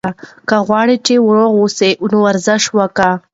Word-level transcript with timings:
که 0.49 0.57
غواړې 0.67 0.95
چې 1.05 1.13
روغ 1.35 1.51
اوسې، 1.59 1.89
نو 2.11 2.17
ورزش 2.25 2.63
کوه. 2.95 3.11